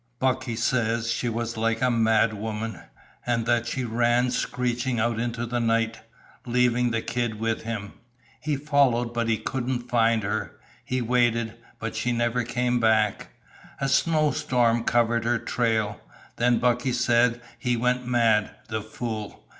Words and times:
Bucky 0.17 0.55
says 0.55 1.11
she 1.11 1.29
was 1.29 1.57
like 1.57 1.79
a 1.79 1.91
mad 1.91 2.33
woman, 2.33 2.81
and 3.23 3.45
that 3.45 3.67
she 3.67 3.83
ran 3.83 4.31
screeching 4.31 4.99
out 4.99 5.19
into 5.19 5.45
the 5.45 5.59
night, 5.59 6.01
leaving 6.43 6.89
the 6.89 7.03
kid 7.03 7.39
with 7.39 7.61
him. 7.61 7.93
He 8.39 8.55
followed 8.55 9.13
but 9.13 9.29
he 9.29 9.37
couldn't 9.37 9.89
find 9.91 10.23
her. 10.23 10.57
He 10.83 11.03
waited, 11.03 11.55
but 11.77 11.95
she 11.95 12.13
never 12.13 12.43
came 12.43 12.79
back. 12.79 13.27
A 13.79 13.87
snow 13.87 14.31
storm 14.31 14.85
covered 14.85 15.23
her 15.23 15.37
trail. 15.37 16.01
Then 16.37 16.57
Bucky 16.57 16.93
says 16.93 17.37
he 17.59 17.77
went 17.77 18.03
mad 18.03 18.49
the 18.69 18.81
fool! 18.81 19.43